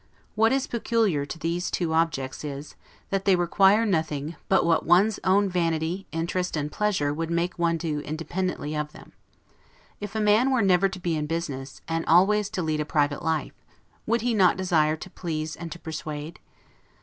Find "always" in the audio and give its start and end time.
12.07-12.49